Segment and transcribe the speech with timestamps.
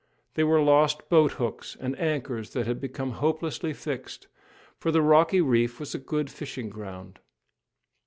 [0.33, 4.25] They were lost boat hooks and anchors that had become hopelessly fixed;
[4.79, 7.19] for the rocky reef was a good fishing ground.